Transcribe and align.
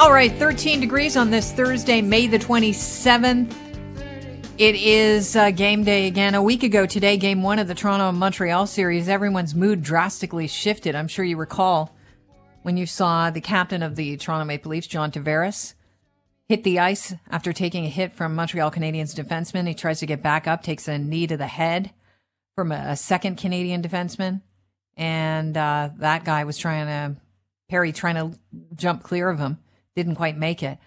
All 0.00 0.14
right, 0.14 0.32
13 0.32 0.80
degrees 0.80 1.14
on 1.14 1.28
this 1.28 1.52
Thursday, 1.52 2.00
May 2.00 2.26
the 2.26 2.38
27th. 2.38 3.54
It 4.56 4.74
is 4.74 5.36
uh, 5.36 5.50
game 5.50 5.84
day 5.84 6.06
again. 6.06 6.34
A 6.34 6.42
week 6.42 6.62
ago 6.62 6.86
today, 6.86 7.18
game 7.18 7.42
one 7.42 7.58
of 7.58 7.68
the 7.68 7.74
Toronto 7.74 8.10
Montreal 8.10 8.66
series, 8.66 9.10
everyone's 9.10 9.54
mood 9.54 9.82
drastically 9.82 10.46
shifted. 10.46 10.94
I'm 10.94 11.06
sure 11.06 11.22
you 11.22 11.36
recall 11.36 11.94
when 12.62 12.78
you 12.78 12.86
saw 12.86 13.28
the 13.28 13.42
captain 13.42 13.82
of 13.82 13.94
the 13.94 14.16
Toronto 14.16 14.46
Maple 14.46 14.70
Leafs, 14.70 14.86
John 14.86 15.12
Tavares, 15.12 15.74
hit 16.48 16.64
the 16.64 16.78
ice 16.78 17.12
after 17.28 17.52
taking 17.52 17.84
a 17.84 17.90
hit 17.90 18.14
from 18.14 18.34
Montreal 18.34 18.70
Canadiens 18.70 19.14
defenseman. 19.14 19.68
He 19.68 19.74
tries 19.74 20.00
to 20.00 20.06
get 20.06 20.22
back 20.22 20.46
up, 20.46 20.62
takes 20.62 20.88
a 20.88 20.96
knee 20.96 21.26
to 21.26 21.36
the 21.36 21.46
head 21.46 21.90
from 22.54 22.72
a, 22.72 22.86
a 22.88 22.96
second 22.96 23.36
Canadian 23.36 23.82
defenseman. 23.82 24.40
And 24.96 25.54
uh, 25.58 25.90
that 25.98 26.24
guy 26.24 26.44
was 26.44 26.56
trying 26.56 26.86
to, 26.86 27.20
Perry 27.68 27.92
trying 27.92 28.14
to 28.14 28.38
jump 28.74 29.02
clear 29.02 29.28
of 29.28 29.38
him, 29.38 29.58
didn't 30.02 30.16
quite 30.16 30.36
make 30.36 30.62
it. 30.62 30.78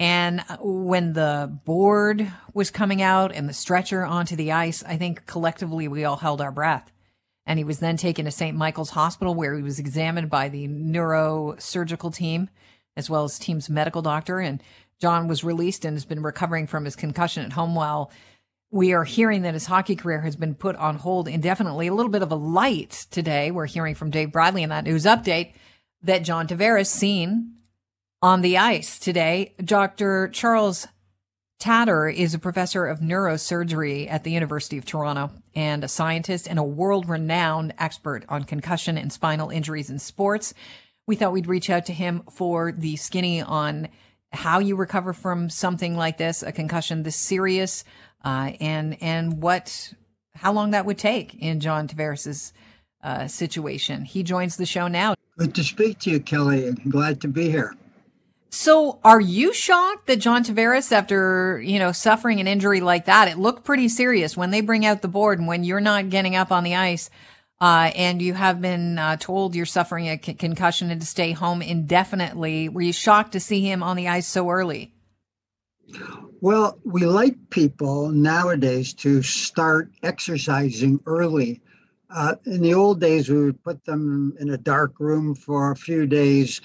And 0.00 0.40
uh, 0.48 0.56
when 0.60 1.12
the 1.12 1.60
board 1.64 2.32
was 2.54 2.70
coming 2.70 3.02
out 3.02 3.32
and 3.32 3.48
the 3.48 3.52
stretcher 3.52 4.04
onto 4.04 4.34
the 4.34 4.52
ice, 4.52 4.82
I 4.82 4.96
think 4.96 5.26
collectively 5.26 5.88
we 5.88 6.04
all 6.04 6.16
held 6.16 6.40
our 6.40 6.50
breath. 6.50 6.90
And 7.46 7.58
he 7.58 7.64
was 7.64 7.80
then 7.80 7.96
taken 7.96 8.24
to 8.24 8.30
St. 8.30 8.56
Michael's 8.56 8.90
Hospital 8.90 9.34
where 9.34 9.54
he 9.54 9.62
was 9.62 9.78
examined 9.78 10.30
by 10.30 10.48
the 10.48 10.66
neurosurgical 10.68 12.14
team 12.14 12.48
as 12.96 13.10
well 13.10 13.24
as 13.24 13.38
team's 13.38 13.68
medical 13.68 14.02
doctor. 14.02 14.40
And 14.40 14.62
John 15.00 15.28
was 15.28 15.44
released 15.44 15.84
and 15.84 15.96
has 15.96 16.04
been 16.04 16.22
recovering 16.22 16.66
from 16.66 16.84
his 16.84 16.96
concussion 16.96 17.44
at 17.44 17.52
home 17.52 17.74
while 17.74 18.10
we 18.70 18.92
are 18.92 19.04
hearing 19.04 19.42
that 19.42 19.54
his 19.54 19.66
hockey 19.66 19.96
career 19.96 20.20
has 20.20 20.36
been 20.36 20.54
put 20.54 20.76
on 20.76 20.96
hold 20.96 21.28
indefinitely. 21.28 21.88
A 21.88 21.94
little 21.94 22.10
bit 22.10 22.22
of 22.22 22.32
a 22.32 22.36
light 22.36 23.06
today. 23.10 23.50
We're 23.50 23.66
hearing 23.66 23.94
from 23.94 24.10
Dave 24.10 24.32
Bradley 24.32 24.62
in 24.62 24.70
that 24.70 24.84
news 24.84 25.04
update 25.04 25.54
that 26.02 26.22
John 26.22 26.46
Tavares 26.46 26.86
seen 26.86 27.56
on 28.22 28.42
the 28.42 28.58
ice 28.58 28.98
today. 28.98 29.54
Dr. 29.64 30.28
Charles 30.28 30.86
Tator 31.60 32.12
is 32.12 32.32
a 32.32 32.38
professor 32.38 32.86
of 32.86 33.00
neurosurgery 33.00 34.10
at 34.10 34.24
the 34.24 34.30
University 34.30 34.78
of 34.78 34.84
Toronto 34.84 35.30
and 35.54 35.84
a 35.84 35.88
scientist 35.88 36.48
and 36.48 36.58
a 36.58 36.62
world 36.62 37.08
renowned 37.08 37.74
expert 37.78 38.24
on 38.28 38.44
concussion 38.44 38.96
and 38.96 39.12
spinal 39.12 39.50
injuries 39.50 39.90
in 39.90 39.98
sports. 39.98 40.54
We 41.06 41.16
thought 41.16 41.32
we'd 41.32 41.46
reach 41.46 41.68
out 41.68 41.86
to 41.86 41.92
him 41.92 42.22
for 42.30 42.72
the 42.72 42.96
skinny 42.96 43.42
on 43.42 43.88
how 44.32 44.58
you 44.58 44.76
recover 44.76 45.12
from 45.12 45.50
something 45.50 45.96
like 45.96 46.18
this, 46.18 46.42
a 46.42 46.52
concussion 46.52 47.02
this 47.02 47.16
serious, 47.16 47.84
uh, 48.24 48.52
and 48.60 48.96
and 49.02 49.42
what 49.42 49.92
how 50.34 50.52
long 50.52 50.70
that 50.70 50.86
would 50.86 50.98
take 50.98 51.34
in 51.34 51.60
John 51.60 51.88
Tavares's 51.88 52.52
uh, 53.02 53.26
situation. 53.26 54.04
He 54.04 54.22
joins 54.22 54.56
the 54.56 54.66
show 54.66 54.88
now. 54.88 55.14
Good 55.36 55.54
to 55.56 55.64
speak 55.64 55.98
to 56.00 56.10
you, 56.10 56.20
Kelly. 56.20 56.66
And 56.66 56.90
glad 56.90 57.20
to 57.22 57.28
be 57.28 57.50
here. 57.50 57.74
So, 58.52 58.98
are 59.04 59.20
you 59.20 59.54
shocked 59.54 60.08
that 60.08 60.16
John 60.16 60.42
Tavares, 60.42 60.90
after 60.90 61.60
you 61.64 61.78
know 61.78 61.92
suffering 61.92 62.40
an 62.40 62.48
injury 62.48 62.80
like 62.80 63.04
that, 63.04 63.28
it 63.28 63.38
looked 63.38 63.64
pretty 63.64 63.88
serious 63.88 64.36
when 64.36 64.50
they 64.50 64.60
bring 64.60 64.84
out 64.84 65.02
the 65.02 65.08
board 65.08 65.38
and 65.38 65.46
when 65.46 65.62
you're 65.62 65.80
not 65.80 66.10
getting 66.10 66.34
up 66.34 66.50
on 66.50 66.64
the 66.64 66.74
ice, 66.74 67.10
uh, 67.60 67.92
and 67.94 68.20
you 68.20 68.34
have 68.34 68.60
been 68.60 68.98
uh, 68.98 69.16
told 69.18 69.54
you're 69.54 69.66
suffering 69.66 70.08
a 70.08 70.18
concussion 70.18 70.90
and 70.90 71.00
to 71.00 71.06
stay 71.06 71.30
home 71.30 71.62
indefinitely? 71.62 72.68
Were 72.68 72.82
you 72.82 72.92
shocked 72.92 73.32
to 73.32 73.40
see 73.40 73.60
him 73.60 73.84
on 73.84 73.96
the 73.96 74.08
ice 74.08 74.26
so 74.26 74.50
early? 74.50 74.94
Well, 76.40 76.78
we 76.84 77.04
like 77.04 77.50
people 77.50 78.10
nowadays 78.10 78.94
to 78.94 79.22
start 79.22 79.92
exercising 80.02 81.00
early. 81.06 81.60
Uh, 82.08 82.34
in 82.46 82.62
the 82.62 82.74
old 82.74 83.00
days, 83.00 83.28
we 83.28 83.44
would 83.44 83.62
put 83.62 83.84
them 83.84 84.34
in 84.40 84.50
a 84.50 84.58
dark 84.58 84.98
room 84.98 85.36
for 85.36 85.70
a 85.70 85.76
few 85.76 86.06
days 86.06 86.60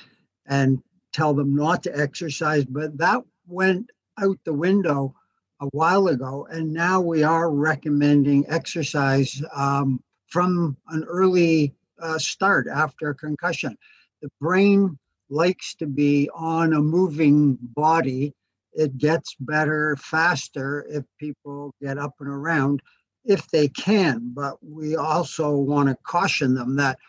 and 0.47 0.81
tell 1.16 1.33
them 1.33 1.55
not 1.55 1.81
to 1.83 1.97
exercise, 1.97 2.66
but 2.66 2.97
that 2.97 3.21
went 3.47 3.89
out 4.21 4.38
the 4.44 4.53
window 4.53 5.16
a 5.61 5.67
while 5.67 6.07
ago. 6.07 6.45
And 6.52 6.73
now 6.73 6.99
we 6.99 7.23
are 7.23 7.50
recommending 7.50 8.45
exercise 8.50 9.41
um, 9.53 10.03
from 10.28 10.75
an 10.89 11.06
early 11.06 11.73
uh, 12.01 12.17
start 12.17 12.67
after 12.67 13.09
a 13.09 13.16
concussion. 13.16 13.78
The 14.22 14.29
brain 14.41 15.00
likes 15.29 15.75
to 15.75 15.88
be 15.88 16.29
on 16.34 16.73
a 16.73 16.81
moving 16.81 17.57
body. 17.62 18.34
It 18.73 18.97
gets 18.97 19.35
better 19.39 19.95
faster 19.95 20.85
if 20.89 21.06
people 21.18 21.73
get 21.81 21.97
up 21.97 22.16
and 22.19 22.29
around 22.29 22.81
if 23.23 23.50
they 23.51 23.69
can. 23.69 24.34
But 24.34 24.57
we 24.62 24.97
also 24.97 25.56
want 25.56 25.88
to 25.88 25.95
caution 26.03 26.56
them 26.56 26.75
that 26.75 27.00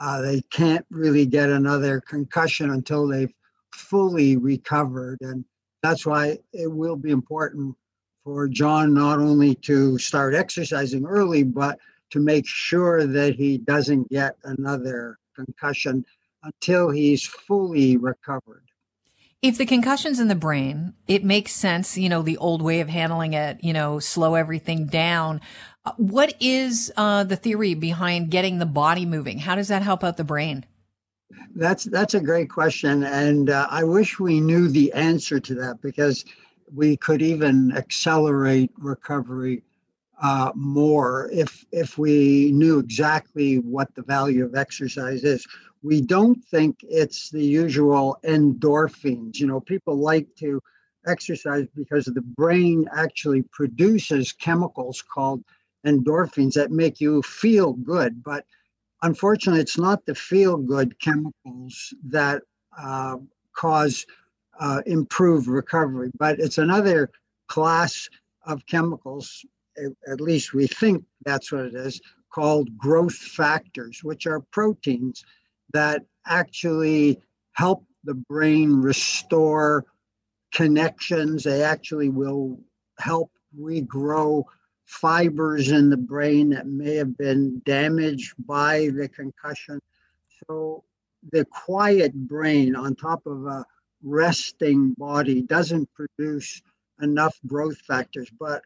uh, 0.00 0.20
they 0.22 0.42
can't 0.52 0.86
really 0.90 1.26
get 1.26 1.50
another 1.50 2.00
concussion 2.00 2.70
until 2.70 3.08
they've 3.08 3.34
fully 3.78 4.36
recovered. 4.36 5.18
And 5.20 5.44
that's 5.82 6.04
why 6.04 6.38
it 6.52 6.70
will 6.70 6.96
be 6.96 7.10
important 7.10 7.76
for 8.24 8.48
John 8.48 8.92
not 8.92 9.18
only 9.18 9.54
to 9.56 9.96
start 9.98 10.34
exercising 10.34 11.06
early, 11.06 11.42
but 11.42 11.78
to 12.10 12.20
make 12.20 12.46
sure 12.46 13.06
that 13.06 13.34
he 13.34 13.58
doesn't 13.58 14.10
get 14.10 14.36
another 14.44 15.18
concussion 15.34 16.04
until 16.42 16.90
he's 16.90 17.26
fully 17.26 17.96
recovered. 17.96 18.64
If 19.40 19.56
the 19.56 19.66
concussion's 19.66 20.18
in 20.18 20.26
the 20.26 20.34
brain, 20.34 20.94
it 21.06 21.22
makes 21.22 21.52
sense, 21.52 21.96
you 21.96 22.08
know, 22.08 22.22
the 22.22 22.38
old 22.38 22.60
way 22.60 22.80
of 22.80 22.88
handling 22.88 23.34
it, 23.34 23.62
you 23.62 23.72
know, 23.72 24.00
slow 24.00 24.34
everything 24.34 24.86
down. 24.86 25.40
Uh, 25.84 25.92
what 25.96 26.34
is 26.40 26.92
uh, 26.96 27.22
the 27.22 27.36
theory 27.36 27.74
behind 27.74 28.32
getting 28.32 28.58
the 28.58 28.66
body 28.66 29.06
moving? 29.06 29.38
How 29.38 29.54
does 29.54 29.68
that 29.68 29.82
help 29.82 30.02
out 30.02 30.16
the 30.16 30.24
brain? 30.24 30.66
That's 31.54 31.84
that's 31.84 32.14
a 32.14 32.20
great 32.20 32.48
question, 32.48 33.04
and 33.04 33.50
uh, 33.50 33.66
I 33.70 33.84
wish 33.84 34.18
we 34.18 34.40
knew 34.40 34.68
the 34.68 34.92
answer 34.92 35.38
to 35.40 35.54
that 35.56 35.82
because 35.82 36.24
we 36.74 36.96
could 36.96 37.20
even 37.20 37.72
accelerate 37.76 38.70
recovery 38.78 39.62
uh, 40.22 40.52
more 40.54 41.28
if 41.32 41.64
if 41.72 41.98
we 41.98 42.52
knew 42.52 42.78
exactly 42.78 43.56
what 43.58 43.94
the 43.94 44.02
value 44.02 44.44
of 44.44 44.54
exercise 44.54 45.24
is. 45.24 45.46
We 45.82 46.00
don't 46.00 46.42
think 46.46 46.78
it's 46.82 47.30
the 47.30 47.44
usual 47.44 48.18
endorphins. 48.24 49.38
You 49.38 49.46
know, 49.48 49.60
people 49.60 49.96
like 49.98 50.28
to 50.36 50.62
exercise 51.06 51.66
because 51.76 52.06
the 52.06 52.22
brain 52.22 52.86
actually 52.96 53.42
produces 53.52 54.32
chemicals 54.32 55.02
called 55.02 55.44
endorphins 55.86 56.54
that 56.54 56.70
make 56.70 57.00
you 57.00 57.22
feel 57.22 57.74
good, 57.74 58.22
but 58.24 58.44
unfortunately, 59.02 59.60
it's 59.60 59.78
not 59.78 60.04
the 60.06 60.14
feel 60.14 60.56
good 60.56 60.98
chemicals 61.00 61.94
that 62.08 62.42
uh, 62.78 63.16
cause 63.54 64.06
uh, 64.60 64.82
improved 64.86 65.46
recovery, 65.46 66.10
but 66.18 66.38
it's 66.38 66.58
another 66.58 67.10
class 67.48 68.08
of 68.46 68.64
chemicals, 68.66 69.44
at 70.10 70.20
least 70.20 70.54
we 70.54 70.66
think 70.66 71.04
that's 71.24 71.52
what 71.52 71.66
it 71.66 71.74
is, 71.74 72.00
called 72.32 72.76
growth 72.76 73.14
factors, 73.14 74.00
which 74.02 74.26
are 74.26 74.40
proteins 74.52 75.24
that 75.72 76.02
actually 76.26 77.20
help 77.52 77.84
the 78.04 78.14
brain 78.14 78.80
restore 78.80 79.84
connections. 80.52 81.44
They 81.44 81.62
actually 81.62 82.08
will 82.08 82.58
help 82.98 83.30
regrow 83.58 84.44
fibers 84.88 85.70
in 85.70 85.90
the 85.90 85.96
brain 85.96 86.48
that 86.48 86.66
may 86.66 86.96
have 86.96 87.16
been 87.18 87.60
damaged 87.66 88.32
by 88.46 88.88
the 88.94 89.06
concussion. 89.08 89.80
So 90.46 90.82
the 91.30 91.44
quiet 91.44 92.14
brain 92.14 92.74
on 92.74 92.96
top 92.96 93.26
of 93.26 93.44
a 93.44 93.66
resting 94.02 94.94
body 94.96 95.42
doesn't 95.42 95.90
produce 95.92 96.62
enough 97.02 97.38
growth 97.46 97.76
factors. 97.82 98.30
But 98.40 98.62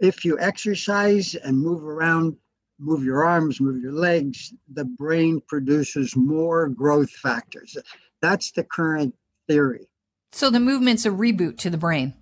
if 0.00 0.24
you 0.24 0.36
exercise 0.40 1.36
and 1.36 1.56
move 1.56 1.84
around, 1.84 2.36
move 2.80 3.04
your 3.04 3.24
arms, 3.24 3.60
move 3.60 3.80
your 3.80 3.92
legs, 3.92 4.52
the 4.72 4.84
brain 4.84 5.40
produces 5.46 6.16
more 6.16 6.68
growth 6.68 7.10
factors. 7.10 7.76
That's 8.20 8.50
the 8.50 8.64
current 8.64 9.14
theory. 9.46 9.86
So 10.32 10.50
the 10.50 10.60
movement's 10.60 11.06
a 11.06 11.10
reboot 11.10 11.58
to 11.58 11.70
the 11.70 11.78
brain. 11.78 12.14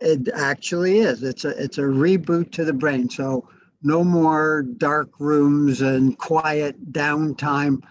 It 0.00 0.28
actually 0.34 0.98
is. 0.98 1.22
It's 1.22 1.44
a 1.44 1.50
it's 1.62 1.78
a 1.78 1.82
reboot 1.82 2.52
to 2.52 2.64
the 2.64 2.72
brain. 2.72 3.08
So 3.10 3.48
no 3.82 4.04
more 4.04 4.62
dark 4.62 5.10
rooms 5.18 5.80
and 5.80 6.16
quiet 6.18 6.92
downtime 6.92 7.82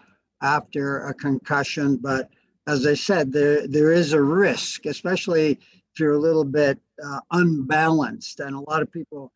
after 0.42 1.06
a 1.08 1.14
concussion. 1.14 1.98
But 1.98 2.30
as 2.68 2.86
I 2.86 2.94
said, 2.94 3.32
there 3.32 3.68
there 3.68 3.92
is 3.92 4.14
a 4.14 4.22
risk, 4.22 4.86
especially 4.86 5.52
if 5.52 6.00
you're 6.00 6.14
a 6.14 6.20
little 6.20 6.46
bit 6.46 6.80
uh, 7.04 7.20
unbalanced, 7.32 8.40
and 8.40 8.56
a 8.56 8.70
lot 8.70 8.82
of 8.82 8.92
people 8.92 9.32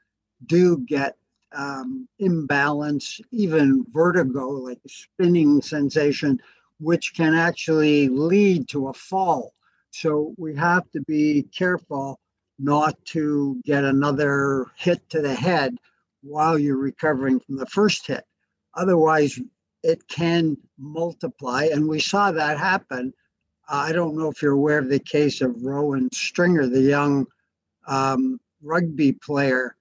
do 0.45 0.77
get 0.79 1.18
um, 1.53 2.07
imbalance, 2.19 3.19
even 3.31 3.85
vertigo, 3.91 4.50
like 4.50 4.79
spinning 4.88 5.62
sensation, 5.62 6.41
which 6.79 7.13
can 7.15 7.33
actually 7.33 8.07
lead 8.09 8.68
to 8.69 8.88
a 8.88 8.94
fall. 8.94 9.53
So 9.91 10.33
we 10.38 10.56
have 10.56 10.89
to 10.91 11.01
be 11.01 11.44
careful 11.56 12.19
not 12.61 12.95
to 13.05 13.59
get 13.65 13.83
another 13.83 14.67
hit 14.77 15.09
to 15.09 15.21
the 15.21 15.33
head 15.33 15.75
while 16.21 16.57
you're 16.57 16.77
recovering 16.77 17.39
from 17.39 17.57
the 17.57 17.65
first 17.65 18.07
hit. 18.07 18.23
Otherwise, 18.75 19.39
it 19.83 20.07
can 20.07 20.55
multiply. 20.77 21.65
And 21.65 21.87
we 21.87 21.99
saw 21.99 22.31
that 22.31 22.57
happen 22.57 23.13
I 23.73 23.93
don't 23.93 24.17
know 24.17 24.29
if 24.29 24.41
you're 24.41 24.51
aware 24.51 24.79
of 24.79 24.89
the 24.89 24.99
case 24.99 25.39
of 25.39 25.63
Rowan 25.63 26.09
Stringer, 26.11 26.67
the 26.67 26.81
young 26.81 27.25
um, 27.87 28.37
rugby 28.61 29.13
player 29.13 29.77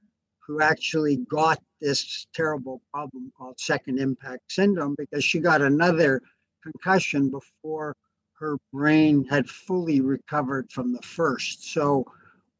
who 0.46 0.62
actually 0.62 1.16
got 1.16 1.60
this 1.80 2.28
terrible 2.32 2.82
problem 2.92 3.32
called 3.36 3.58
second 3.58 3.98
impact 3.98 4.52
syndrome 4.52 4.94
because 4.96 5.24
she 5.24 5.40
got 5.40 5.60
another 5.60 6.22
concussion 6.62 7.30
before 7.30 7.96
her 8.38 8.58
brain 8.72 9.24
had 9.24 9.50
fully 9.50 10.00
recovered 10.00 10.70
from 10.70 10.92
the 10.92 11.02
first. 11.02 11.72
So 11.72 12.04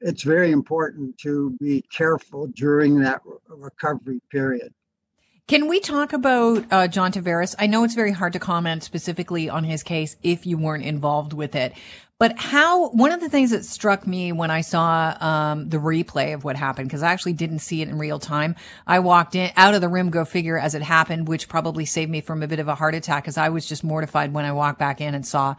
it's 0.01 0.23
very 0.23 0.51
important 0.51 1.19
to 1.19 1.57
be 1.61 1.83
careful 1.95 2.47
during 2.49 3.01
that 3.01 3.21
recovery 3.49 4.21
period. 4.31 4.73
Can 5.47 5.67
we 5.67 5.81
talk 5.81 6.13
about 6.13 6.65
uh, 6.71 6.87
John 6.87 7.11
Tavares? 7.11 7.57
I 7.59 7.67
know 7.67 7.83
it's 7.83 7.97
very 7.97 8.13
hard 8.13 8.35
to 8.35 8.39
comment 8.39 8.85
specifically 8.85 9.49
on 9.49 9.65
his 9.65 9.83
case 9.83 10.17
if 10.23 10.47
you 10.47 10.57
weren't 10.57 10.85
involved 10.85 11.33
with 11.33 11.57
it, 11.57 11.73
but 12.21 12.39
how, 12.39 12.91
one 12.91 13.11
of 13.11 13.21
the 13.21 13.29
things 13.29 13.51
that 13.51 13.65
struck 13.65 14.07
me 14.07 14.31
when 14.31 14.51
I 14.51 14.61
saw, 14.61 15.17
um, 15.21 15.69
the 15.69 15.79
replay 15.79 16.35
of 16.35 16.45
what 16.45 16.55
happened, 16.55 16.89
because 16.89 17.03
I 17.03 17.13
actually 17.13 17.33
didn't 17.33 17.61
see 17.61 17.83
it 17.83 17.89
in 17.89 17.99
real 17.99 18.21
time. 18.21 18.55
I 18.87 19.01
walked 19.01 19.35
in, 19.35 19.51
out 19.57 19.75
of 19.75 19.81
the 19.81 19.89
room, 19.89 20.11
go 20.11 20.25
figure 20.25 20.59
as 20.59 20.75
it 20.75 20.83
happened, 20.83 21.27
which 21.27 21.49
probably 21.49 21.85
saved 21.85 22.11
me 22.11 22.21
from 22.21 22.43
a 22.43 22.47
bit 22.47 22.61
of 22.61 22.69
a 22.69 22.75
heart 22.77 22.95
attack 22.95 23.25
because 23.25 23.37
I 23.37 23.49
was 23.49 23.67
just 23.67 23.83
mortified 23.83 24.33
when 24.33 24.45
I 24.45 24.53
walked 24.53 24.79
back 24.79 25.01
in 25.01 25.15
and 25.15 25.27
saw 25.27 25.57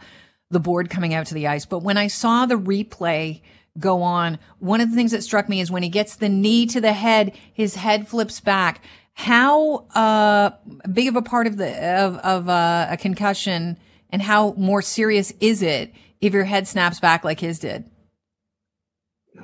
the 0.50 0.60
board 0.60 0.88
coming 0.88 1.12
out 1.12 1.26
to 1.26 1.34
the 1.34 1.48
ice. 1.48 1.66
But 1.66 1.80
when 1.80 1.98
I 1.98 2.06
saw 2.06 2.46
the 2.46 2.54
replay, 2.54 3.42
go 3.78 4.02
on. 4.02 4.38
One 4.58 4.80
of 4.80 4.90
the 4.90 4.96
things 4.96 5.12
that 5.12 5.22
struck 5.22 5.48
me 5.48 5.60
is 5.60 5.70
when 5.70 5.82
he 5.82 5.88
gets 5.88 6.16
the 6.16 6.28
knee 6.28 6.66
to 6.66 6.80
the 6.80 6.92
head, 6.92 7.36
his 7.52 7.76
head 7.76 8.08
flips 8.08 8.40
back 8.40 8.82
how 9.14 9.86
uh, 9.94 10.50
big 10.92 11.08
of 11.08 11.16
a 11.16 11.22
part 11.22 11.46
of 11.46 11.56
the 11.56 11.68
of, 11.68 12.16
of 12.18 12.48
uh, 12.48 12.86
a 12.90 12.96
concussion 12.96 13.78
and 14.10 14.22
how 14.22 14.54
more 14.56 14.82
serious 14.82 15.32
is 15.40 15.62
it 15.62 15.92
if 16.20 16.32
your 16.32 16.44
head 16.44 16.66
snaps 16.66 17.00
back 17.00 17.24
like 17.24 17.40
his 17.40 17.58
did? 17.58 17.84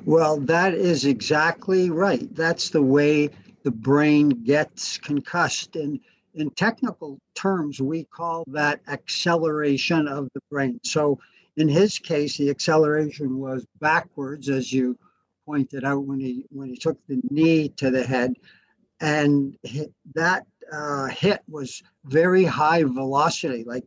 Well, 0.05 0.39
that 0.41 0.73
is 0.73 1.05
exactly 1.05 1.89
right. 1.89 2.33
That's 2.35 2.69
the 2.69 2.81
way 2.81 3.29
the 3.63 3.71
brain 3.71 4.29
gets 4.43 4.97
concussed. 4.97 5.75
And 5.75 5.99
in 6.33 6.49
technical 6.51 7.19
terms, 7.35 7.81
we 7.81 8.05
call 8.05 8.43
that 8.47 8.79
acceleration 8.87 10.07
of 10.07 10.29
the 10.33 10.41
brain. 10.49 10.79
So 10.83 11.19
in 11.57 11.67
his 11.67 11.99
case, 11.99 12.37
the 12.37 12.49
acceleration 12.49 13.37
was 13.39 13.65
backwards, 13.79 14.49
as 14.49 14.71
you 14.71 14.97
pointed 15.45 15.83
out 15.83 16.05
when 16.05 16.19
he 16.19 16.45
when 16.49 16.69
he 16.69 16.77
took 16.77 16.97
the 17.07 17.19
knee 17.29 17.69
to 17.69 17.89
the 17.89 18.03
head 18.03 18.35
and 19.01 19.57
that 20.15 20.45
uh, 20.71 21.07
hit 21.07 21.41
was 21.47 21.81
very 22.05 22.43
high 22.43 22.83
velocity. 22.83 23.63
Like 23.63 23.85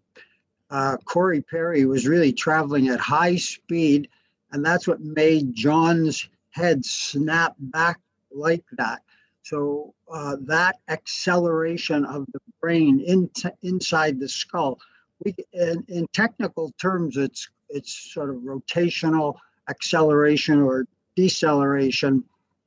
uh, 0.70 0.96
Corey 1.04 1.42
Perry 1.42 1.84
was 1.84 2.06
really 2.06 2.32
traveling 2.32 2.88
at 2.88 3.00
high 3.00 3.36
speed, 3.36 4.08
and 4.52 4.64
that's 4.64 4.88
what 4.88 5.00
made 5.00 5.54
John's 5.54 6.28
head 6.50 6.84
snap 6.84 7.54
back 7.58 8.00
like 8.34 8.64
that. 8.72 9.02
So 9.42 9.94
uh, 10.10 10.36
that 10.42 10.76
acceleration 10.88 12.04
of 12.04 12.26
the 12.32 12.40
brain 12.60 13.00
in 13.00 13.30
inside 13.62 14.18
the 14.18 14.28
skull, 14.28 14.78
we 15.24 15.34
in, 15.52 15.84
in 15.88 16.06
technical 16.12 16.72
terms, 16.80 17.16
it's 17.16 17.48
it's 17.68 18.12
sort 18.12 18.30
of 18.30 18.36
rotational 18.36 19.34
acceleration 19.68 20.60
or 20.60 20.86
deceleration, 21.16 22.24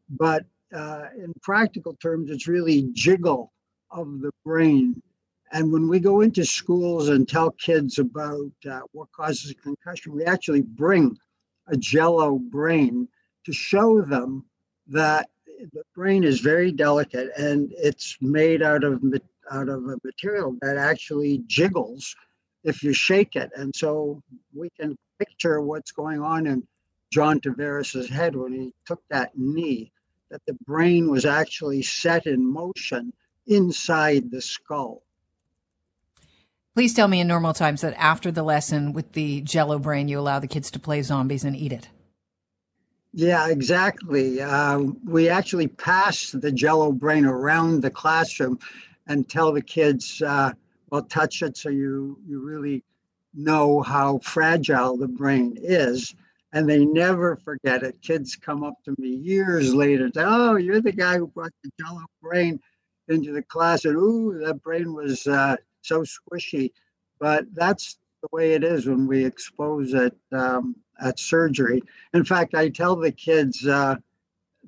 but 0.10 0.46
uh, 0.74 1.06
in 1.18 1.34
practical 1.42 1.96
terms, 1.96 2.30
it's 2.30 2.48
really 2.48 2.90
jiggle 2.94 3.52
of 3.92 4.22
the 4.22 4.32
brain. 4.44 5.02
And 5.52 5.72
when 5.72 5.88
we 5.88 6.00
go 6.00 6.22
into 6.22 6.44
schools 6.44 7.10
and 7.10 7.28
tell 7.28 7.52
kids 7.52 8.00
about 8.00 8.52
uh, 8.70 8.82
what 8.92 9.12
causes 9.12 9.52
a 9.52 9.56
concussion, 9.56 10.14
we 10.14 10.26
actually 10.26 10.64
bring 10.64 11.18
a 11.68 11.78
jello 11.78 12.38
brain 12.38 13.08
to 13.46 13.54
show 13.54 14.02
them 14.02 14.44
that 14.88 15.30
the 15.74 15.84
brain 15.96 16.24
is 16.24 16.40
very 16.40 16.72
delicate 16.72 17.30
and 17.38 17.72
it's 17.78 18.18
made 18.22 18.62
out 18.62 18.84
of 18.84 19.02
out 19.52 19.70
of 19.70 19.86
a 19.86 19.98
material 20.04 20.58
that 20.62 20.78
actually 20.78 21.44
jiggles 21.48 22.16
if 22.66 22.84
you 22.84 22.92
shake 22.92 23.38
it. 23.38 23.52
And 23.56 23.74
so 23.74 24.22
we 24.54 24.70
can 24.78 24.98
picture 25.20 25.62
what's 25.62 25.92
going 25.92 26.22
on 26.22 26.48
in 26.48 26.68
John 27.14 27.40
Tavares's 27.40 28.10
head 28.10 28.36
when 28.36 28.52
he 28.52 28.74
took 28.86 29.02
that 29.10 29.32
knee 29.38 29.92
that 30.32 30.42
the 30.46 30.58
brain 30.66 31.10
was 31.10 31.26
actually 31.26 31.84
set 31.84 32.26
in 32.26 32.46
motion 32.46 33.14
inside 33.48 34.32
the 34.32 34.42
skull. 34.42 35.04
Please 36.74 36.94
tell 36.94 37.08
me 37.08 37.22
in 37.22 37.28
normal 37.28 37.54
times 37.54 37.80
that 37.82 37.94
after 37.94 38.32
the 38.32 38.44
lesson 38.44 38.92
with 38.92 39.14
the 39.14 39.40
jello 39.42 39.80
brain, 39.80 40.10
you 40.10 40.20
allow 40.20 40.40
the 40.40 40.48
kids 40.48 40.70
to 40.72 40.80
play 40.80 41.02
zombies 41.02 41.46
and 41.46 41.56
eat 41.56 41.72
it. 41.72 41.88
Yeah, 43.14 43.48
exactly. 43.48 44.42
Uh, 44.42 44.80
we 45.06 45.30
actually 45.30 45.68
pass 45.68 46.32
the 46.32 46.52
jello 46.52 46.92
brain 46.92 47.26
around 47.26 47.82
the 47.82 47.92
classroom 47.92 48.60
and 49.08 49.30
tell 49.30 49.54
the 49.54 49.62
kids, 49.62 50.22
uh, 50.22 50.52
well, 50.90 51.04
touch 51.04 51.42
it 51.42 51.58
so 51.58 51.70
you, 51.70 52.20
you 52.26 52.42
really 52.42 52.84
know 53.34 53.82
how 53.82 54.20
fragile 54.20 54.98
the 54.98 55.08
brain 55.08 55.58
is 55.62 56.16
and 56.56 56.70
they 56.70 56.86
never 56.86 57.36
forget 57.36 57.84
it. 57.84 58.02
Kids 58.02 58.38
come 58.38 58.64
up 58.64 58.76
to 58.86 58.96
me 58.98 59.10
years 59.10 59.76
later 59.76 60.06
and 60.06 60.14
say, 60.16 60.24
"Oh, 60.26 60.56
you're 60.56 60.82
the 60.82 60.94
guy 60.94 61.18
who 61.18 61.28
brought 61.28 61.52
the 61.64 61.70
Jello 61.78 62.06
brain 62.22 62.62
into 63.10 63.34
the 63.34 63.42
class," 63.42 63.84
and 63.84 63.98
ooh, 63.98 64.40
that 64.42 64.64
brain 64.64 64.94
was 64.94 65.28
uh, 65.28 65.58
so 65.82 66.04
squishy. 66.04 66.72
But 67.20 67.54
that's 67.54 67.98
the 68.22 68.30
way 68.32 68.54
it 68.54 68.64
is 68.64 68.88
when 68.88 69.06
we 69.06 69.26
expose 69.26 69.94
it 69.94 70.16
um, 70.32 70.78
at 71.02 71.20
surgery. 71.20 71.82
In 72.14 72.24
fact, 72.24 72.56
I 72.56 72.70
tell 72.70 72.96
the 72.96 73.12
kids 73.12 73.68
uh, 73.68 73.98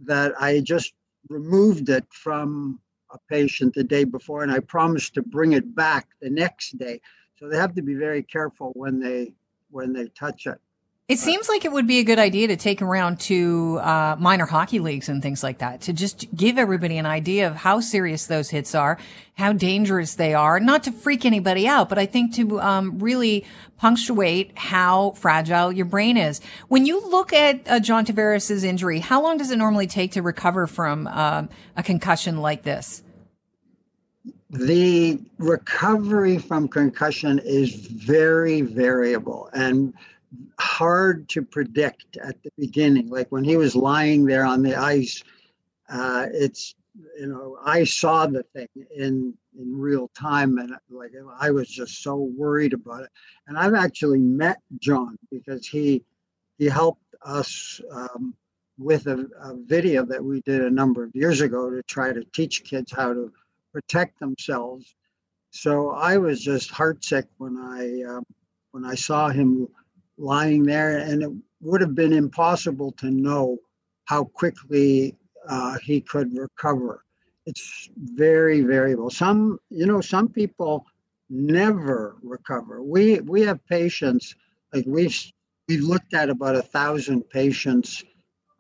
that 0.04 0.34
I 0.42 0.60
just 0.60 0.94
removed 1.30 1.88
it 1.88 2.06
from 2.12 2.82
a 3.18 3.34
patient 3.34 3.74
the 3.74 3.84
day 3.84 4.04
before, 4.04 4.44
and 4.44 4.52
I 4.52 4.60
promised 4.60 5.14
to 5.16 5.22
bring 5.22 5.54
it 5.54 5.76
back 5.76 6.08
the 6.22 6.30
next 6.30 6.78
day. 6.78 7.02
So 7.38 7.48
they 7.48 7.58
have 7.58 7.76
to 7.76 7.82
be 7.82 7.96
very 7.96 8.24
careful 8.24 8.72
when 8.76 9.00
they 9.00 9.34
when 9.70 9.94
they 9.94 10.08
touch 10.08 10.48
it. 10.48 10.60
It 11.08 11.20
seems 11.20 11.48
like 11.48 11.64
it 11.64 11.72
would 11.72 11.88
be 11.88 12.00
a 12.00 12.04
good 12.04 12.20
idea 12.20 12.50
to 12.50 12.58
take 12.58 12.82
around 12.82 13.22
to 13.22 13.80
uh, 13.82 14.18
minor 14.20 14.46
hockey 14.46 14.80
leagues 14.80 15.08
and 15.08 15.24
things 15.24 15.42
like 15.42 15.60
that 15.60 15.80
to 15.82 15.94
just 15.94 16.26
give 16.36 16.58
everybody 16.58 16.98
an 16.98 17.06
idea 17.06 17.48
of 17.48 17.56
how 17.56 17.80
serious 17.80 18.26
those 18.26 18.50
hits 18.50 18.76
are, 18.76 18.98
how 19.36 19.54
dangerous 19.54 20.16
they 20.16 20.34
are. 20.34 20.60
Not 20.60 20.84
to 20.84 20.92
freak 20.92 21.24
anybody 21.24 21.66
out, 21.66 21.88
but 21.88 21.98
I 21.98 22.08
think 22.08 22.34
to 22.36 22.60
um, 22.60 23.00
really 23.00 23.46
punctuate 23.78 24.52
how 24.58 25.12
fragile 25.12 25.72
your 25.72 25.86
brain 25.86 26.18
is. 26.18 26.42
When 26.68 26.86
you 26.86 27.00
look 27.10 27.32
at 27.32 27.62
uh, 27.70 27.80
John 27.80 28.06
Tavares's 28.06 28.66
injury, 28.66 29.00
how 29.00 29.24
long 29.24 29.38
does 29.38 29.50
it 29.50 29.56
normally 29.56 29.88
take 29.88 30.12
to 30.12 30.22
recover 30.22 30.68
from 30.68 31.08
um, 31.08 31.48
a 31.78 31.84
concussion 31.84 32.40
like 32.40 32.64
this? 32.64 33.02
The 34.50 35.20
recovery 35.40 36.38
from 36.38 36.70
concussion 36.70 37.40
is 37.40 37.76
very 37.76 38.62
variable 38.62 39.50
and 39.54 39.94
hard 40.60 41.28
to 41.30 41.42
predict 41.42 42.18
at 42.18 42.42
the 42.44 42.52
beginning. 42.58 43.10
Like 43.10 43.28
when 43.30 43.44
he 43.44 43.58
was 43.58 43.76
lying 43.76 44.26
there 44.26 44.46
on 44.46 44.64
the 44.64 44.76
ice, 44.76 45.22
uh, 45.90 46.28
it's 46.32 46.76
you 47.20 47.28
know 47.28 47.58
I 47.64 47.84
saw 47.84 48.26
the 48.26 48.44
thing 48.44 48.70
in 48.96 49.34
in 49.60 49.78
real 49.78 50.10
time, 50.10 50.58
and 50.60 50.74
like 50.90 51.12
I 51.40 51.52
was 51.52 51.68
just 51.68 52.02
so 52.02 52.16
worried 52.16 52.74
about 52.74 53.04
it. 53.04 53.10
And 53.48 53.58
I've 53.58 53.74
actually 53.74 54.20
met 54.20 54.58
John 54.80 55.18
because 55.30 55.68
he 55.68 56.04
he 56.58 56.68
helped 56.68 57.16
us 57.22 57.82
um, 57.92 58.34
with 58.78 59.08
a, 59.08 59.28
a 59.42 59.56
video 59.66 60.06
that 60.06 60.24
we 60.24 60.42
did 60.42 60.62
a 60.62 60.70
number 60.70 61.04
of 61.04 61.14
years 61.14 61.42
ago 61.42 61.70
to 61.70 61.84
try 61.84 62.14
to 62.14 62.24
teach 62.34 62.64
kids 62.64 62.94
how 62.94 63.14
to 63.14 63.32
protect 63.78 64.20
themselves. 64.20 64.96
So 65.52 65.92
I 65.92 66.18
was 66.18 66.44
just 66.44 66.72
heartsick 66.72 67.26
when 67.38 67.56
I 67.58 68.02
um, 68.10 68.24
when 68.72 68.84
I 68.84 68.96
saw 68.96 69.30
him 69.30 69.68
lying 70.18 70.64
there, 70.64 70.98
and 70.98 71.22
it 71.22 71.32
would 71.62 71.82
have 71.82 71.94
been 71.94 72.14
impossible 72.14 72.92
to 72.94 73.12
know 73.12 73.60
how 74.06 74.24
quickly 74.24 75.16
uh, 75.48 75.78
he 75.84 76.02
could 76.02 76.36
recover. 76.36 77.04
It's 77.46 77.90
very 77.98 78.62
variable. 78.62 79.12
Some, 79.12 79.60
you 79.70 79.86
know, 79.86 80.02
some 80.02 80.28
people 80.28 80.86
never 81.30 82.16
recover. 82.24 82.82
We 82.82 83.20
we 83.20 83.42
have 83.42 83.60
patients 83.68 84.36
like 84.74 84.86
we've 84.88 85.18
we've 85.68 85.84
looked 85.84 86.16
at 86.16 86.32
about 86.32 86.56
a 86.56 86.64
thousand 86.64 87.30
patients 87.30 88.04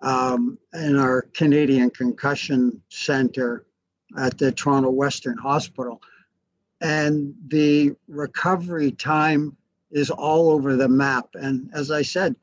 um, 0.03 0.59
in 0.73 0.95
our 0.95 1.23
Canadian 1.33 1.89
Concussion 1.89 2.81
Center 2.89 3.66
at 4.17 4.37
the 4.37 4.51
Toronto 4.51 4.89
Western 4.89 5.37
Hospital, 5.37 6.01
and 6.81 7.33
the 7.47 7.95
recovery 8.07 8.91
time 8.91 9.57
is 9.91 10.09
all 10.09 10.51
over 10.51 10.75
the 10.75 10.87
map. 10.87 11.29
And 11.33 11.69
as 11.73 11.91
I 11.91 12.01
said, 12.01 12.35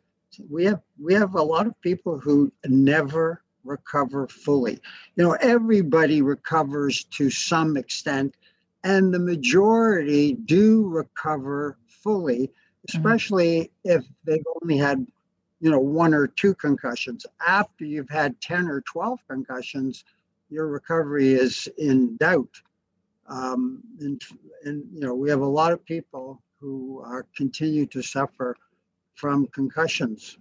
we 0.50 0.64
have 0.64 0.80
we 1.00 1.14
have 1.14 1.34
a 1.34 1.42
lot 1.42 1.66
of 1.66 1.80
people 1.80 2.18
who 2.18 2.52
never 2.66 3.42
recover 3.64 4.26
fully. 4.28 4.80
You 5.16 5.24
know, 5.24 5.32
everybody 5.40 6.22
recovers 6.22 7.04
to 7.04 7.30
some 7.30 7.76
extent, 7.76 8.34
and 8.82 9.12
the 9.12 9.18
majority 9.18 10.34
do 10.34 10.88
recover 10.88 11.78
fully, 11.86 12.50
especially 12.88 13.70
mm-hmm. 13.86 13.98
if 13.98 14.04
they've 14.24 14.44
only 14.62 14.76
had, 14.76 15.06
you 15.60 15.70
know, 15.70 15.78
one 15.78 16.12
or 16.12 16.26
two 16.26 16.54
concussions. 16.54 17.24
After 17.46 17.84
you've 17.84 18.10
had 18.10 18.40
10 18.40 18.68
or 18.68 18.82
12 18.82 19.20
concussions, 19.28 20.04
your 20.54 20.68
recovery 20.68 21.34
is 21.34 21.68
in 21.78 22.16
doubt. 22.16 22.60
Um, 23.26 23.82
and, 24.00 24.22
and, 24.64 24.84
you 24.92 25.00
know, 25.00 25.14
we 25.14 25.28
have 25.28 25.40
a 25.40 25.46
lot 25.46 25.72
of 25.72 25.84
people 25.84 26.40
who 26.60 27.02
are 27.04 27.26
continue 27.36 27.86
to 27.86 28.02
suffer 28.02 28.56
from 29.14 29.48
concussions. 29.48 30.38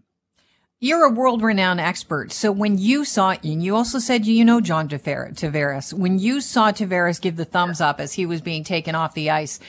You're 0.79 1.05
a 1.05 1.10
world 1.10 1.41
renowned 1.41 1.79
expert. 1.79 2.32
So 2.32 2.51
when 2.51 2.77
you 2.77 3.05
saw, 3.05 3.36
and 3.43 3.63
you 3.63 3.75
also 3.75 4.00
said 4.00 4.25
you 4.25 4.46
know 4.46 4.62
John 4.62 4.88
Tavares, 4.88 5.93
when 5.93 6.20
you 6.20 6.41
saw 6.41 6.72
Tavares 6.72 7.22
give 7.22 7.38
the 7.38 7.46
thumbs 7.46 7.82
up 7.82 8.00
as 8.00 8.13
he 8.13 8.25
was 8.25 8.41
being 8.41 8.63
taken 8.63 8.93
off 8.93 9.13
the 9.13 9.32
ice, 9.32 9.60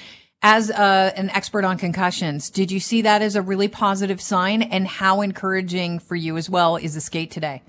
as 0.43 0.71
a, 0.71 0.79
uh, 0.79 1.11
an 1.17 1.31
expert 1.31 1.65
on 1.65 1.79
concussions, 1.79 2.51
did 2.51 2.71
you 2.71 2.81
see 2.81 3.01
that 3.03 3.23
as 3.23 3.37
a 3.37 3.41
really 3.41 3.69
positive 3.69 4.21
sign? 4.21 4.61
And 4.61 4.87
how 4.87 5.23
encouraging 5.23 6.01
for 6.01 6.17
you 6.17 6.37
as 6.37 6.51
well 6.51 6.77
is 6.77 6.95
the 6.95 7.01
skate 7.01 7.31
today? 7.31 7.63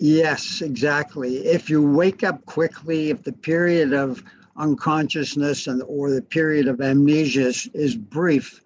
Yes, 0.00 0.62
exactly. 0.62 1.36
If 1.46 1.68
you 1.68 1.82
wake 1.82 2.24
up 2.24 2.42
quickly, 2.46 3.10
if 3.10 3.22
the 3.22 3.34
period 3.34 3.92
of 3.92 4.24
unconsciousness 4.56 5.66
and 5.66 5.82
or 5.86 6.10
the 6.10 6.22
period 6.22 6.68
of 6.68 6.80
amnesia 6.80 7.48
is, 7.48 7.68
is 7.74 7.96
brief, 7.96 8.62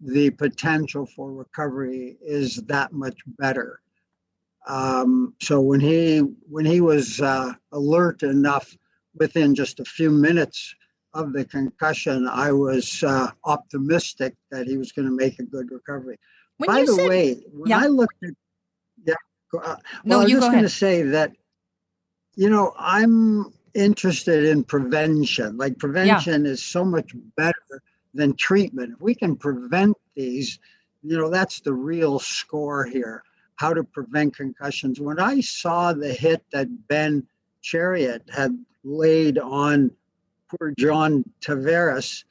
the 0.00 0.30
potential 0.30 1.04
for 1.04 1.30
recovery 1.30 2.16
is 2.22 2.56
that 2.68 2.94
much 2.94 3.18
better. 3.38 3.82
Um, 4.66 5.34
so 5.42 5.60
when 5.60 5.80
he 5.80 6.20
when 6.48 6.64
he 6.64 6.80
was 6.80 7.20
uh, 7.20 7.52
alert 7.72 8.22
enough 8.22 8.74
within 9.14 9.54
just 9.54 9.80
a 9.80 9.84
few 9.84 10.10
minutes 10.10 10.74
of 11.12 11.34
the 11.34 11.44
concussion, 11.44 12.26
I 12.26 12.50
was 12.52 13.02
uh, 13.02 13.30
optimistic 13.44 14.36
that 14.50 14.66
he 14.66 14.78
was 14.78 14.92
going 14.92 15.06
to 15.06 15.14
make 15.14 15.38
a 15.38 15.44
good 15.44 15.70
recovery. 15.70 16.18
When 16.56 16.66
By 16.66 16.80
the 16.80 16.94
said, 16.94 17.08
way, 17.10 17.34
when 17.52 17.68
yeah. 17.68 17.80
I 17.80 17.86
looked 17.88 18.22
at 18.24 18.32
yeah, 19.04 19.14
uh, 19.54 19.58
well, 19.60 19.78
no, 20.04 20.20
I 20.20 20.22
was 20.24 20.32
just 20.32 20.50
going 20.50 20.62
to 20.62 20.68
say 20.68 21.02
that 21.02 21.32
you 22.36 22.50
know 22.50 22.74
I'm 22.78 23.52
interested 23.74 24.44
in 24.44 24.64
prevention. 24.64 25.56
Like 25.56 25.78
prevention 25.78 26.44
yeah. 26.44 26.50
is 26.50 26.62
so 26.62 26.84
much 26.84 27.12
better 27.36 27.82
than 28.14 28.34
treatment. 28.34 28.94
If 28.94 29.00
we 29.00 29.14
can 29.14 29.36
prevent 29.36 29.96
these, 30.14 30.58
you 31.02 31.16
know, 31.16 31.30
that's 31.30 31.60
the 31.60 31.72
real 31.72 32.18
score 32.18 32.84
here. 32.84 33.22
How 33.56 33.74
to 33.74 33.82
prevent 33.84 34.36
concussions. 34.36 35.00
When 35.00 35.18
I 35.18 35.40
saw 35.40 35.92
the 35.92 36.12
hit 36.12 36.44
that 36.52 36.68
Ben 36.88 37.26
Chiarot 37.62 38.22
had 38.30 38.56
laid 38.84 39.38
on 39.38 39.90
poor 40.48 40.72
John 40.78 41.24
Tavares, 41.40 42.24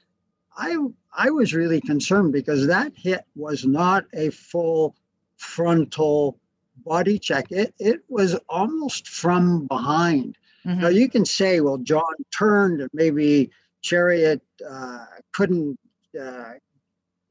I 0.58 0.78
I 1.16 1.30
was 1.30 1.54
really 1.54 1.82
concerned 1.82 2.32
because 2.32 2.68
that 2.68 2.94
hit 2.96 3.26
was 3.36 3.66
not 3.66 4.06
a 4.14 4.30
full 4.30 4.96
frontal 5.36 6.40
body 6.88 7.20
check. 7.20 7.52
It 7.52 7.74
it 7.80 8.02
was 8.10 8.36
almost 8.50 9.08
from 9.08 9.68
behind. 9.68 10.38
Mm-hmm. 10.66 10.82
Now 10.82 10.88
you 10.90 11.10
can 11.10 11.26
say, 11.26 11.62
well, 11.62 11.78
John 11.78 12.04
turned 12.38 12.82
and 12.82 12.90
maybe 12.94 13.52
Chiarot 13.84 14.42
uh, 14.70 15.06
couldn't, 15.34 15.78
uh, 16.20 16.54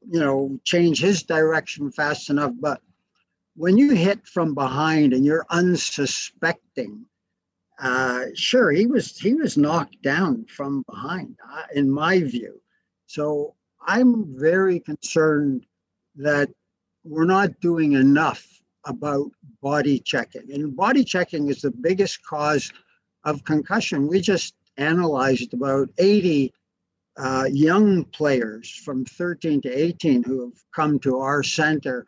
you 0.09 0.19
know, 0.19 0.59
change 0.63 1.01
his 1.01 1.23
direction 1.23 1.91
fast 1.91 2.29
enough. 2.29 2.53
But 2.59 2.81
when 3.55 3.77
you 3.77 3.93
hit 3.93 4.25
from 4.27 4.53
behind 4.53 5.13
and 5.13 5.25
you're 5.25 5.45
unsuspecting, 5.49 7.05
uh, 7.79 8.25
sure, 8.33 8.71
he 8.71 8.87
was 8.87 9.17
he 9.17 9.33
was 9.33 9.57
knocked 9.57 10.01
down 10.01 10.45
from 10.45 10.83
behind, 10.89 11.37
uh, 11.51 11.63
in 11.75 11.91
my 11.91 12.21
view. 12.21 12.59
So 13.05 13.55
I'm 13.85 14.37
very 14.37 14.79
concerned 14.79 15.65
that 16.15 16.49
we're 17.03 17.25
not 17.25 17.59
doing 17.61 17.93
enough 17.93 18.56
about 18.87 19.29
body 19.61 19.99
checking, 19.99 20.51
and 20.51 20.75
body 20.75 21.03
checking 21.03 21.49
is 21.49 21.61
the 21.61 21.71
biggest 21.71 22.25
cause 22.25 22.71
of 23.23 23.43
concussion. 23.43 24.07
We 24.07 24.21
just 24.21 24.55
analyzed 24.77 25.53
about 25.53 25.89
80 25.97 26.53
uh, 27.17 27.45
young 27.51 28.05
players 28.05 28.69
from 28.69 29.03
13 29.05 29.61
to 29.61 29.69
18 29.69 30.23
who 30.23 30.41
have 30.41 30.59
come 30.73 30.99
to 30.99 31.19
our 31.19 31.43
center 31.43 32.05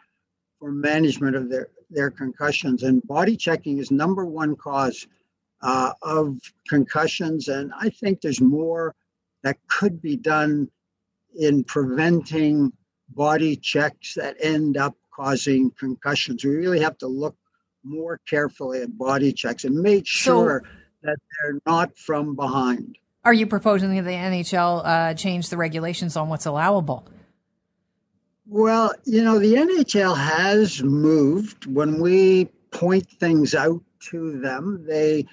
for 0.59 0.71
management 0.71 1.35
of 1.35 1.49
their, 1.49 1.69
their 1.89 2.11
concussions. 2.11 2.83
And 2.83 3.01
body 3.03 3.35
checking 3.35 3.79
is 3.79 3.91
number 3.91 4.25
one 4.25 4.55
cause 4.55 5.07
uh, 5.61 5.93
of 6.03 6.37
concussions. 6.67 7.47
And 7.47 7.73
I 7.77 7.89
think 7.89 8.21
there's 8.21 8.41
more 8.41 8.95
that 9.43 9.57
could 9.67 10.01
be 10.01 10.15
done 10.15 10.69
in 11.37 11.63
preventing 11.63 12.71
body 13.09 13.55
checks 13.55 14.13
that 14.13 14.37
end 14.39 14.77
up 14.77 14.95
causing 15.19 15.71
concussions. 15.71 16.45
We 16.45 16.55
really 16.55 16.79
have 16.79 16.97
to 16.99 17.07
look 17.07 17.35
more 17.83 18.19
carefully 18.27 18.81
at 18.81 18.97
body 18.97 19.33
checks 19.33 19.65
and 19.65 19.75
make 19.75 20.07
sure 20.07 20.63
so, 20.63 20.69
that 21.03 21.17
they're 21.41 21.59
not 21.65 21.97
from 21.97 22.35
behind. 22.35 22.97
Are 23.25 23.33
you 23.33 23.45
proposing 23.45 23.93
that 23.95 24.03
the 24.03 24.11
NHL 24.11 24.81
uh, 24.85 25.13
change 25.13 25.49
the 25.49 25.57
regulations 25.57 26.15
on 26.15 26.29
what's 26.29 26.45
allowable? 26.45 27.07
Well, 28.47 28.93
you 29.05 29.23
know, 29.23 29.39
the 29.39 29.55
NHL 29.55 30.17
has 30.17 30.81
moved. 30.81 31.65
When 31.65 31.99
we 31.99 32.45
point 32.71 33.07
things 33.19 33.53
out 33.53 33.81
to 34.11 34.39
them, 34.39 34.85
they 34.87 35.27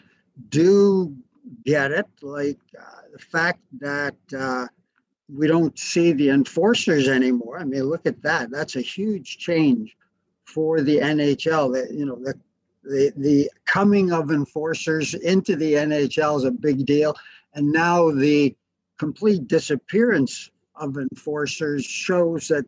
do 0.49 1.17
get 1.65 1.93
it. 1.93 2.07
Like 2.23 2.59
uh, 2.79 2.85
the 3.13 3.19
fact 3.19 3.61
that 3.79 4.17
uh, 4.37 4.67
we 5.35 5.47
don't 5.47 5.79
see 5.79 6.13
the 6.13 6.31
enforcers 6.31 7.09
anymore. 7.09 7.59
I 7.59 7.65
mean, 7.65 7.85
look 7.85 8.07
at 8.07 8.23
that. 8.23 8.51
That's 8.51 8.77
a 8.77 8.81
huge 8.81 9.39
change 9.39 9.97
for 10.45 10.81
the 10.81 10.99
NHL. 10.99 11.73
That 11.73 11.93
you 11.93 12.07
know, 12.07 12.17
the 12.17 12.35
the 12.85 13.13
the 13.17 13.51
coming 13.67 14.13
of 14.13 14.31
enforcers 14.31 15.15
into 15.15 15.57
the 15.57 15.75
NHL 15.75 16.39
is 16.39 16.45
a 16.45 16.51
big 16.51 16.87
deal 16.87 17.17
and 17.57 17.73
now 17.73 18.11
the 18.11 18.55
complete 18.99 19.49
disappearance 19.49 20.51
of 20.77 20.99
enforcers 20.99 21.85
shows 21.85 22.49
that 22.49 22.67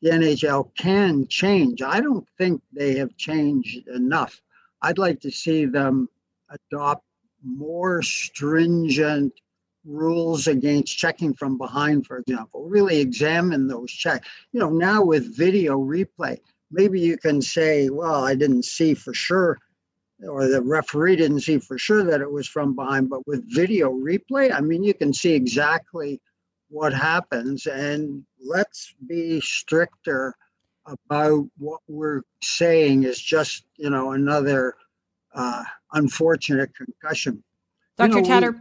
the 0.00 0.10
NHL 0.10 0.74
can 0.76 1.26
change. 1.28 1.82
I 1.82 2.00
don't 2.00 2.26
think 2.38 2.62
they 2.72 2.96
have 2.96 3.14
changed 3.18 3.86
enough. 3.88 4.40
I'd 4.80 4.96
like 4.96 5.20
to 5.20 5.30
see 5.30 5.66
them 5.66 6.08
adopt 6.48 7.04
more 7.44 8.00
stringent 8.00 9.34
rules 9.84 10.46
against 10.46 10.96
checking 10.96 11.34
from 11.34 11.56
behind, 11.56 12.06
for 12.06 12.18
example. 12.18 12.64
Really 12.68 13.00
examine 13.00 13.66
those 13.66 13.90
checks. 13.90 14.28
You 14.52 14.60
know, 14.60 14.70
now 14.70 15.02
with 15.02 15.36
video 15.36 15.78
replay, 15.78 16.38
maybe 16.70 17.00
you 17.00 17.16
can 17.16 17.40
say, 17.40 17.88
well, 17.88 18.24
I 18.24 18.34
didn't 18.34 18.64
see 18.64 18.94
for 18.94 19.14
sure 19.14 19.58
or 20.28 20.48
the 20.48 20.60
referee 20.60 21.16
didn't 21.16 21.40
see 21.40 21.58
for 21.58 21.78
sure 21.78 22.04
that 22.04 22.20
it 22.20 22.30
was 22.30 22.46
from 22.46 22.74
behind, 22.74 23.08
but 23.08 23.26
with 23.26 23.42
video 23.52 23.90
replay, 23.92 24.52
I 24.52 24.60
mean, 24.60 24.82
you 24.82 24.94
can 24.94 25.12
see 25.12 25.32
exactly 25.32 26.20
what 26.68 26.92
happens. 26.92 27.66
And 27.66 28.24
let's 28.44 28.94
be 29.06 29.40
stricter 29.40 30.34
about 30.86 31.46
what 31.56 31.80
we're 31.88 32.22
saying 32.42 33.04
is 33.04 33.20
just, 33.20 33.64
you 33.76 33.90
know, 33.90 34.12
another 34.12 34.74
uh, 35.34 35.64
unfortunate 35.92 36.70
concussion. 36.74 37.42
Dr. 37.96 38.18
You 38.18 38.22
know, 38.22 38.28
Tator, 38.28 38.52
we, 38.52 38.58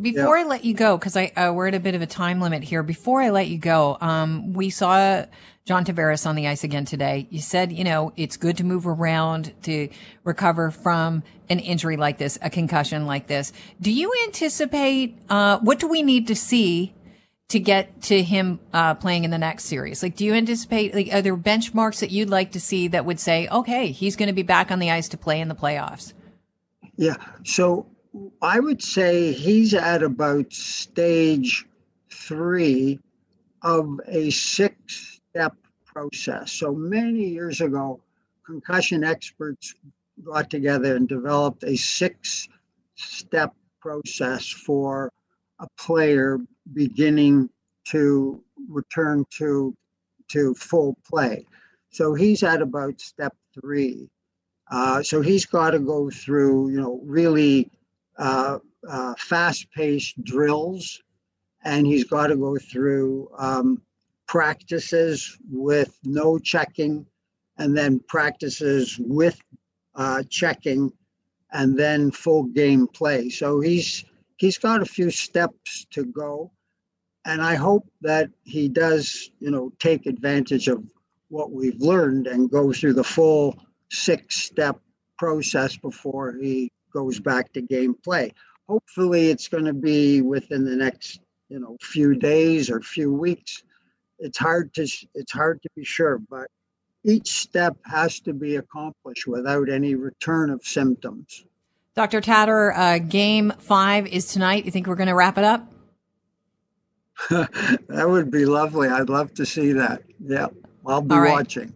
before 0.00 0.38
yeah. 0.38 0.44
I 0.44 0.46
let 0.46 0.64
you 0.64 0.74
go, 0.74 0.96
because 0.96 1.16
I 1.16 1.26
uh, 1.36 1.52
we're 1.52 1.68
at 1.68 1.74
a 1.74 1.80
bit 1.80 1.94
of 1.94 2.02
a 2.02 2.06
time 2.06 2.40
limit 2.40 2.62
here. 2.62 2.82
Before 2.82 3.20
I 3.20 3.30
let 3.30 3.48
you 3.48 3.58
go, 3.58 3.98
um, 4.00 4.52
we 4.52 4.70
saw 4.70 5.24
John 5.64 5.84
Tavares 5.84 6.26
on 6.26 6.34
the 6.34 6.48
ice 6.48 6.64
again 6.64 6.84
today. 6.84 7.26
You 7.30 7.40
said, 7.40 7.72
you 7.72 7.84
know, 7.84 8.12
it's 8.16 8.36
good 8.36 8.56
to 8.56 8.64
move 8.64 8.86
around 8.86 9.52
to 9.64 9.88
recover 10.24 10.70
from 10.70 11.22
an 11.50 11.58
injury 11.58 11.96
like 11.96 12.18
this, 12.18 12.38
a 12.40 12.50
concussion 12.50 13.06
like 13.06 13.26
this. 13.26 13.52
Do 13.80 13.92
you 13.92 14.12
anticipate, 14.24 15.18
uh, 15.28 15.58
what 15.58 15.78
do 15.78 15.88
we 15.88 16.02
need 16.02 16.28
to 16.28 16.36
see 16.36 16.94
to 17.48 17.58
get 17.58 18.02
to 18.02 18.22
him, 18.22 18.60
uh, 18.72 18.94
playing 18.94 19.24
in 19.24 19.30
the 19.30 19.38
next 19.38 19.64
series? 19.64 20.02
Like, 20.02 20.16
do 20.16 20.24
you 20.24 20.34
anticipate, 20.34 20.94
like, 20.94 21.12
are 21.12 21.22
there 21.22 21.36
benchmarks 21.36 22.00
that 22.00 22.10
you'd 22.10 22.30
like 22.30 22.52
to 22.52 22.60
see 22.60 22.88
that 22.88 23.04
would 23.04 23.18
say, 23.18 23.48
okay, 23.48 23.90
he's 23.90 24.16
going 24.16 24.28
to 24.28 24.34
be 24.34 24.42
back 24.42 24.70
on 24.70 24.78
the 24.78 24.90
ice 24.90 25.08
to 25.08 25.18
play 25.18 25.40
in 25.40 25.48
the 25.48 25.54
playoffs? 25.54 26.12
Yeah. 26.96 27.16
So 27.44 27.86
I 28.42 28.60
would 28.60 28.82
say 28.82 29.32
he's 29.32 29.74
at 29.74 30.02
about 30.02 30.52
stage 30.52 31.66
three 32.10 33.00
of 33.62 34.00
a 34.06 34.30
six 34.30 35.20
step 35.30 35.54
process. 35.84 36.52
So 36.52 36.72
many 36.72 37.24
years 37.24 37.60
ago, 37.60 38.00
concussion 38.46 39.04
experts 39.04 39.74
got 40.24 40.50
together 40.50 40.96
and 40.96 41.08
developed 41.08 41.64
a 41.64 41.76
six 41.76 42.48
step 42.94 43.54
process 43.80 44.48
for 44.48 45.12
a 45.60 45.66
player 45.78 46.38
beginning 46.72 47.50
to 47.88 48.42
return 48.68 49.24
to 49.38 49.74
to 50.28 50.54
full 50.54 50.96
play. 51.08 51.44
So 51.90 52.14
he's 52.14 52.42
at 52.42 52.60
about 52.60 53.00
step 53.00 53.34
three. 53.58 54.08
Uh, 54.70 55.02
so 55.02 55.22
he's 55.22 55.46
got 55.46 55.70
to 55.70 55.78
go 55.78 56.10
through, 56.10 56.68
you 56.70 56.80
know, 56.80 57.00
really 57.04 57.70
uh, 58.18 58.58
uh, 58.88 59.14
fast-paced 59.18 60.22
drills, 60.24 61.02
and 61.64 61.86
he's 61.86 62.04
got 62.04 62.28
to 62.28 62.36
go 62.36 62.56
through 62.58 63.30
um, 63.38 63.80
practices 64.26 65.38
with 65.50 65.98
no 66.04 66.38
checking 66.38 67.06
and 67.58 67.76
then 67.76 68.00
practices 68.08 68.98
with 69.00 69.40
uh, 69.94 70.22
checking 70.30 70.92
and 71.52 71.76
then 71.78 72.10
full 72.10 72.44
game 72.44 72.86
play. 72.86 73.28
So 73.30 73.60
he's 73.60 74.04
he's 74.36 74.58
got 74.58 74.82
a 74.82 74.86
few 74.86 75.10
steps 75.10 75.86
to 75.90 76.04
go, 76.04 76.52
and 77.24 77.42
I 77.42 77.54
hope 77.54 77.88
that 78.02 78.30
he 78.44 78.68
does, 78.68 79.30
you 79.40 79.50
know, 79.50 79.72
take 79.78 80.06
advantage 80.06 80.68
of 80.68 80.84
what 81.28 81.50
we've 81.52 81.80
learned 81.80 82.26
and 82.26 82.50
go 82.50 82.72
through 82.72 82.94
the 82.94 83.04
full 83.04 83.58
six-step 83.90 84.78
process 85.18 85.76
before 85.76 86.36
he 86.40 86.70
goes 86.92 87.20
back 87.20 87.52
to 87.52 87.60
game 87.60 87.94
play. 87.94 88.32
Hopefully, 88.68 89.30
it's 89.30 89.48
going 89.48 89.64
to 89.64 89.72
be 89.72 90.20
within 90.20 90.64
the 90.64 90.76
next, 90.76 91.20
you 91.48 91.58
know, 91.58 91.76
few 91.80 92.14
days 92.14 92.70
or 92.70 92.80
few 92.80 93.12
weeks. 93.12 93.62
It's 94.18 94.38
hard 94.38 94.74
to 94.74 94.86
it's 95.14 95.32
hard 95.32 95.62
to 95.62 95.68
be 95.76 95.84
sure, 95.84 96.18
but 96.18 96.48
each 97.04 97.30
step 97.30 97.76
has 97.84 98.20
to 98.20 98.32
be 98.32 98.56
accomplished 98.56 99.26
without 99.26 99.68
any 99.68 99.94
return 99.94 100.50
of 100.50 100.62
symptoms. 100.64 101.44
Dr. 101.94 102.20
Tator, 102.20 102.76
uh, 102.76 102.98
game 102.98 103.52
five 103.58 104.06
is 104.06 104.26
tonight. 104.26 104.64
You 104.64 104.70
think 104.70 104.86
we're 104.86 104.94
going 104.94 105.08
to 105.08 105.14
wrap 105.14 105.38
it 105.38 105.44
up? 105.44 105.72
that 107.30 108.06
would 108.08 108.30
be 108.30 108.44
lovely. 108.44 108.88
I'd 108.88 109.08
love 109.08 109.34
to 109.34 109.46
see 109.46 109.72
that. 109.72 110.02
Yeah, 110.20 110.46
I'll 110.86 111.02
be 111.02 111.16
right. 111.16 111.32
watching. 111.32 111.72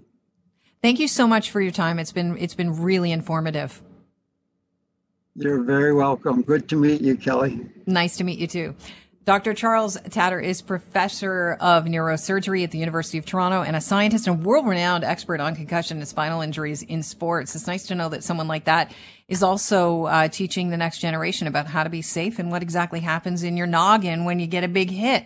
Thank 0.83 1.01
you 1.01 1.09
so 1.09 1.27
much 1.27 1.51
for 1.51 1.61
your 1.61 1.73
time. 1.73 1.99
It's 1.99 2.13
been 2.13 2.37
it's 2.39 2.55
been 2.55 2.81
really 2.81 3.13
informative. 3.13 3.83
You're 5.35 5.63
very 5.63 5.95
welcome. 5.95 6.43
Good 6.43 6.69
to 6.69 6.77
meet 6.77 7.01
you, 7.01 7.17
Kelly. 7.17 7.67
Nice 7.87 8.19
to 8.19 8.25
meet 8.25 8.39
you 8.39 8.47
too. 8.47 8.75
Dr. 9.25 9.55
Charles 9.55 9.97
Tator 9.97 10.43
is 10.43 10.61
professor 10.61 11.57
of 11.61 11.85
neurosurgery 11.85 12.65
at 12.65 12.73
the 12.73 12.79
University 12.79 13.19
of 13.19 13.25
Toronto 13.25 13.63
and 13.63 13.77
a 13.77 13.81
scientist 13.81 14.27
and 14.27 14.45
world 14.45 14.67
renowned 14.67 15.05
expert 15.05 15.41
on 15.41 15.55
concussion 15.55 15.99
and 15.99 16.09
spinal 16.09 16.43
injuries 16.43 16.83
in 16.83 17.05
sports. 17.05 17.55
It's 17.55 17.69
nice 17.69 17.87
to 17.87 17.95
know 17.95 18.09
that 18.09 18.25
someone 18.25 18.49
like 18.49 18.65
that 18.65 18.93
is 19.29 19.43
also 19.43 20.07
uh, 20.07 20.29
teaching 20.29 20.71
the 20.71 20.77
next 20.77 20.99
generation 20.99 21.47
about 21.47 21.69
how 21.69 21.85
to 21.85 21.89
be 21.89 22.03
safe 22.03 22.41
and 22.41 22.51
what 22.51 22.63
exactly 22.63 22.99
happens 23.01 23.45
in 23.45 23.57
your 23.57 23.69
noggin 23.69 24.25
when 24.25 24.41
you 24.41 24.49
get 24.49 24.65
a 24.65 24.69
big 24.69 24.91
hit. 24.91 25.25